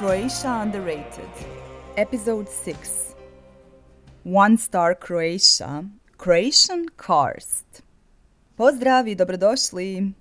[0.00, 1.28] Croatia Underrated,
[1.98, 3.14] Episode 6
[4.22, 5.84] One Star Croatia,
[6.16, 7.82] Croatian Karst.
[8.56, 10.14] Pozdrav i dobrodošli.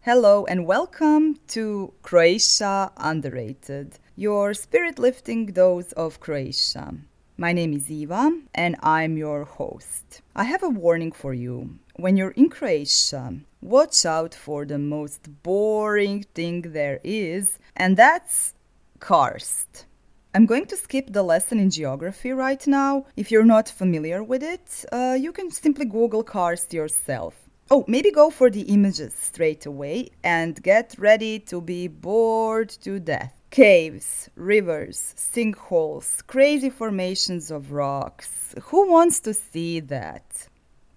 [0.00, 6.94] Hello and welcome to Croatia Underrated, your spirit lifting dose of Croatia.
[7.36, 10.22] My name is Eva and I'm your host.
[10.34, 11.68] I have a warning for you.
[11.96, 18.54] When you're in Croatia, watch out for the most boring thing there is, and that's
[18.98, 19.86] karst.
[20.34, 23.06] I'm going to skip the lesson in geography right now.
[23.16, 27.34] If you're not familiar with it, uh, you can simply Google karst yourself.
[27.70, 33.00] Oh, maybe go for the images straight away and get ready to be bored to
[33.00, 33.32] death.
[33.50, 38.54] Caves, rivers, sinkholes, crazy formations of rocks.
[38.64, 40.48] Who wants to see that?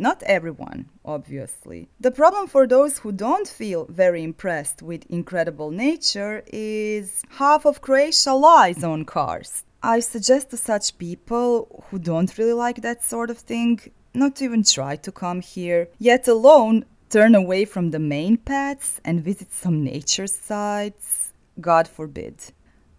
[0.02, 1.90] Not everyone, obviously.
[2.00, 7.82] The problem for those who don't feel very impressed with incredible nature is half of
[7.82, 9.66] Croatia lies on karst.
[9.84, 13.80] I suggest to such people who don't really like that sort of thing
[14.14, 19.02] not to even try to come here, yet alone turn away from the main paths
[19.04, 21.20] and visit some nature sites
[21.60, 22.36] God forbid.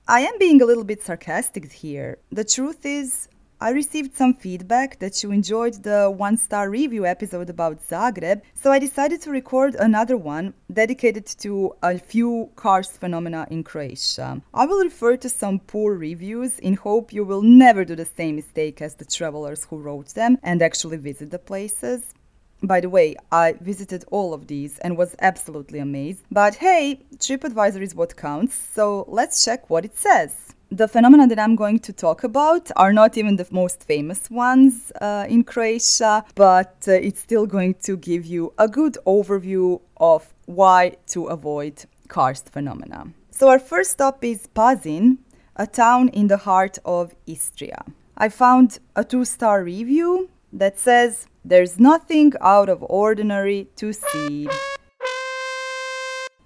[0.07, 2.19] I am being a little bit sarcastic here.
[2.31, 3.29] The truth is,
[3.63, 8.73] I received some feedback that you enjoyed the one star review episode about Zagreb, so
[8.73, 14.41] I decided to record another one dedicated to a few karst phenomena in Croatia.
[14.55, 18.37] I will refer to some poor reviews in hope you will never do the same
[18.37, 22.15] mistake as the travelers who wrote them and actually visit the places.
[22.63, 26.25] By the way, I visited all of these and was absolutely amazed.
[26.31, 30.50] But hey, TripAdvisor is what counts, so let's check what it says.
[30.73, 34.93] The phenomena that I'm going to talk about are not even the most famous ones
[35.01, 40.33] uh, in Croatia, but uh, it's still going to give you a good overview of
[40.47, 43.09] why to avoid karst phenomena.
[43.33, 45.19] So, our first stop is Pazin,
[45.57, 47.85] a town in the heart of Istria.
[48.17, 54.49] I found a two star review that says there's nothing out of ordinary to see.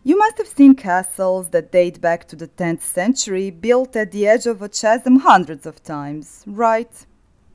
[0.06, 4.26] You must have seen castles that date back to the 10th century built at the
[4.26, 7.06] edge of a chasm hundreds of times, right?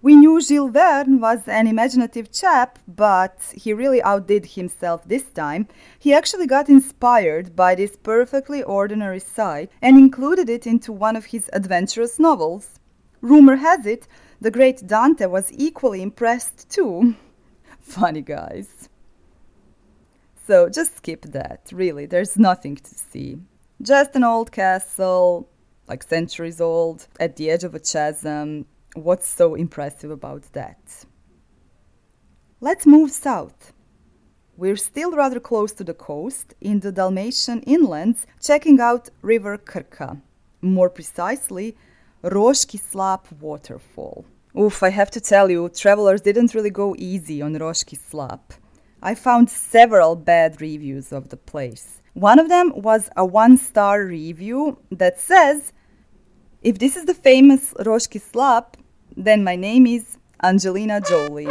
[0.02, 5.68] We knew Jules Verne was an imaginative chap, but he really outdid himself this time.
[6.00, 11.26] He actually got inspired by this perfectly ordinary site and included it into one of
[11.26, 12.80] his adventurous novels.
[13.22, 14.08] Rumor has it
[14.42, 17.14] the great Dante was equally impressed too.
[17.80, 18.89] Funny guys.
[20.50, 23.38] So just skip that, really, there's nothing to see.
[23.84, 25.48] Just an old castle,
[25.88, 28.66] like centuries old, at the edge of a chasm.
[28.96, 31.06] What's so impressive about that?
[32.62, 33.74] Let's move south.
[34.58, 40.20] We're still rather close to the coast, in the Dalmatian inlands, checking out River Krka.
[40.64, 41.78] More precisely,
[42.24, 44.26] Roški Slap waterfall.
[44.60, 48.54] Oof, I have to tell you, travelers didn't really go easy on Roški Slap.
[49.02, 52.02] I found several bad reviews of the place.
[52.14, 55.72] One of them was a one star review that says,
[56.62, 58.76] If this is the famous Roški Slap,
[59.16, 61.48] then my name is Angelina Jolie.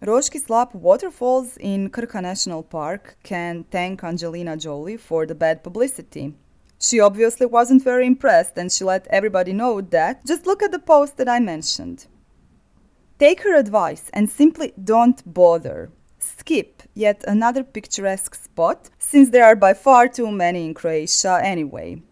[0.00, 6.34] Roški Slap waterfalls in Krka National Park can thank Angelina Jolie for the bad publicity.
[6.78, 10.24] She obviously wasn't very impressed and she let everybody know that.
[10.24, 12.06] Just look at the post that I mentioned.
[13.18, 15.90] Take her advice and simply don't bother.
[16.18, 22.02] Skip yet another picturesque spot since there are by far too many in Croatia anyway.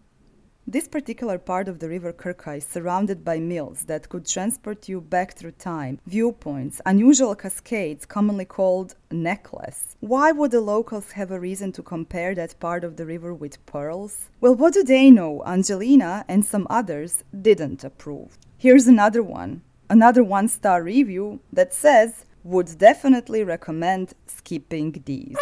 [0.65, 4.99] This particular part of the river Krka is surrounded by mills that could transport you
[4.99, 9.95] back through time, viewpoints, unusual cascades commonly called necklace.
[9.99, 13.63] Why would the locals have a reason to compare that part of the river with
[13.67, 14.31] pearls?
[14.41, 15.43] Well, what do they know?
[15.45, 18.39] Angelina and some others didn't approve.
[18.57, 25.37] Here's another one, another one star review that says, would definitely recommend skipping these.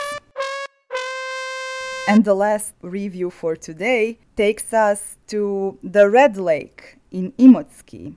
[2.08, 8.16] And the last review for today takes us to the Red Lake in Imotski.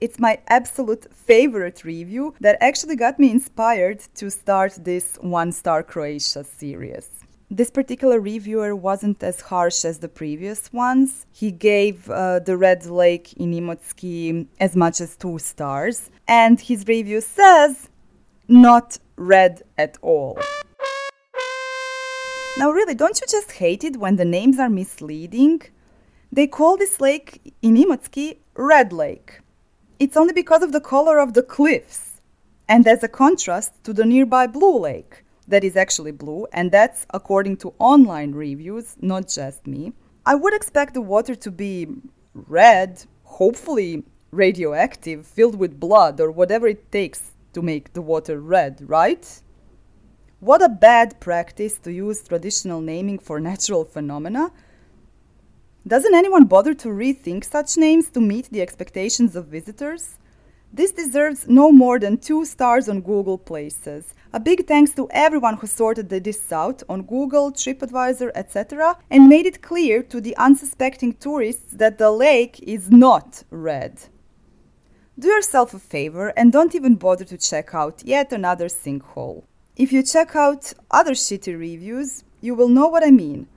[0.00, 5.82] It's my absolute favorite review that actually got me inspired to start this one star
[5.82, 7.08] Croatia series.
[7.52, 11.26] This particular reviewer wasn't as harsh as the previous ones.
[11.32, 16.86] He gave uh, the Red Lake in Imotski as much as two stars, and his
[16.86, 17.88] review says,
[18.46, 20.38] not red at all.
[22.56, 25.62] Now, really, don't you just hate it when the names are misleading?
[26.30, 29.40] They call this lake in Imotski Red Lake.
[29.98, 32.20] It's only because of the color of the cliffs,
[32.68, 37.06] and as a contrast to the nearby Blue Lake, that is actually blue, and that's
[37.12, 39.92] according to online reviews, not just me.
[40.24, 41.88] I would expect the water to be
[42.34, 48.82] red, hopefully radioactive, filled with blood, or whatever it takes to make the water red,
[48.88, 49.40] right?
[50.40, 54.52] What a bad practice to use traditional naming for natural phenomena.
[55.86, 60.18] Doesn't anyone bother to rethink such names to meet the expectations of visitors?
[60.72, 64.14] This deserves no more than two stars on Google Places.
[64.32, 69.44] A big thanks to everyone who sorted this out on Google, TripAdvisor, etc., and made
[69.44, 74.02] it clear to the unsuspecting tourists that the lake is not red.
[75.18, 79.42] Do yourself a favor and don't even bother to check out yet another sinkhole.
[79.74, 83.48] If you check out other shitty reviews, you will know what I mean.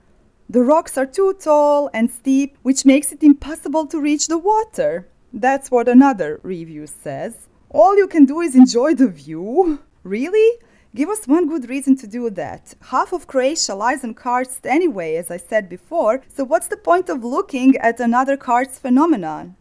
[0.50, 5.06] The rocks are too tall and steep, which makes it impossible to reach the water.
[5.32, 7.48] That's what another review says.
[7.70, 9.78] All you can do is enjoy the view.
[10.04, 10.58] Really?
[10.94, 12.74] Give us one good reason to do that.
[12.90, 17.08] Half of Croatia lies on karst anyway, as I said before, so what's the point
[17.08, 19.56] of looking at another karst phenomenon?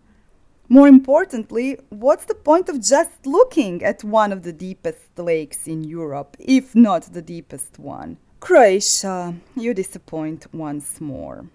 [0.70, 5.84] More importantly, what's the point of just looking at one of the deepest lakes in
[5.84, 8.18] Europe, if not the deepest one?
[8.40, 11.46] Croatia, you disappoint once more.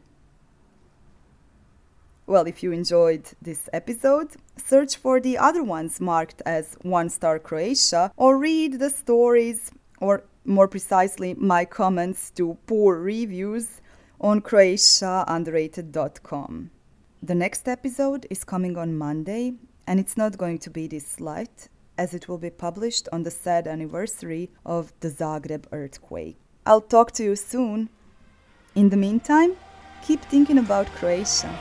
[2.29, 7.39] Well, if you enjoyed this episode, search for the other ones marked as One Star
[7.39, 13.81] Croatia or read the stories, or more precisely, my comments to poor reviews
[14.21, 16.71] on croatiaunderrated.com.
[17.23, 19.55] The next episode is coming on Monday,
[19.87, 23.31] and it's not going to be this light, as it will be published on the
[23.31, 26.37] sad anniversary of the Zagreb earthquake.
[26.67, 27.89] I'll talk to you soon.
[28.75, 29.57] In the meantime,
[30.03, 31.59] keep thinking about Croatia.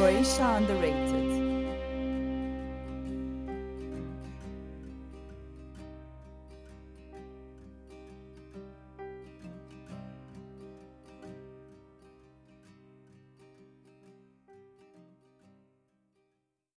[0.00, 1.09] Croatia on the underrated.